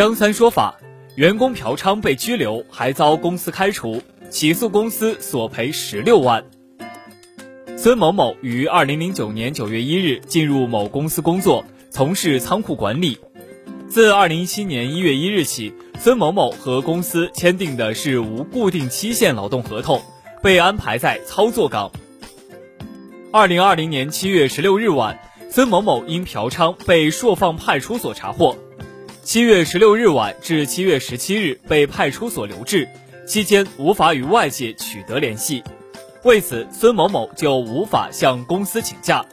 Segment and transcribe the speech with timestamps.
[0.00, 0.80] 张三说法，
[1.16, 6.42] 员工嫖娼被拘留，还遭公司开除，起诉公司索赔十六万。
[7.76, 13.18] 孙某某于二零零九年九月一日进入某公司工作，从事仓库管理。
[13.90, 20.00] 自二零一七年一月一日起，孙某某和公司签订的是无固定期限劳动合同，
[20.42, 21.92] 被安排在操作岗。
[23.30, 25.18] 二零二零年七月十六日晚，
[25.50, 28.56] 孙某某因嫖娼被朔放派出所查获。
[29.22, 32.88] 七月十六日晚至七月十七日被派出所留置，
[33.26, 35.62] 期间无法与外界取得联系。
[36.24, 39.24] 为此，孙某某就无法向公司请假。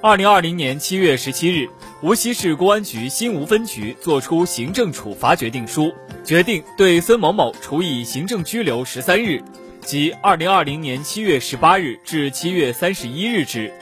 [0.00, 1.68] 二零二零年七月十七日，
[2.00, 5.92] 无锡市公安局新吴分局作出行政处罚决定书，
[6.24, 9.42] 决定对孙某某处以行政拘留十三日，
[9.80, 13.72] 即二零二零年七月十八日至七月三十一日止。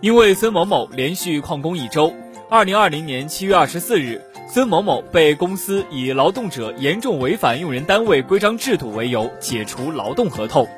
[0.00, 2.12] 因为孙某某连续旷工一周，
[2.52, 4.20] 二零二零年七月二十四日。
[4.46, 10.68] 孙某某被公司以劳动者严重违反用人单位规章制度为由解除劳动合同。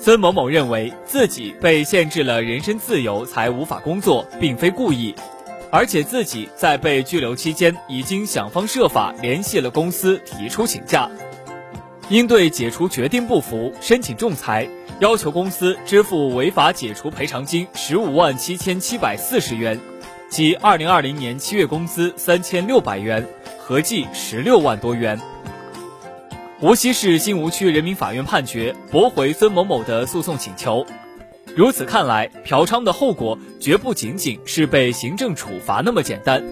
[0.00, 5.14] 孙某某认为自己被限制了人身自由才无法工作，并非故意，
[5.70, 11.08] 而且自己在被拘留期间已经想方设法联系了公司提出请假。
[12.08, 14.68] 因对解除决定不服，申请仲裁，
[14.98, 19.78] 要求公司支付违法解除赔偿金十五万七千七百四十元。
[20.28, 23.26] 即二零二零年七月工资三千六百元，
[23.58, 25.18] 合计十六万多元。
[26.60, 30.84] 无锡市新吴区人民法院判决驳回孙某某的诉讼请求。
[31.54, 36.44] 如此看来，嫖娼的后果绝不仅仅是被行政处罚那么简单。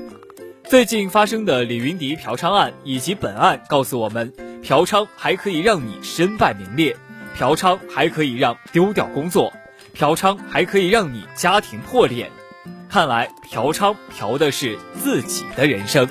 [0.65, 6.97] 最近发生的李云迪嫖娼案以及本案告诉我们，嫖娼还可以让你身败名裂，
[7.37, 9.53] 嫖娼还可以让丢掉工作，
[9.93, 12.31] 嫖娼还可以让你家庭破裂。
[12.95, 16.09] 看来嫖娼嫖的是自己的人生。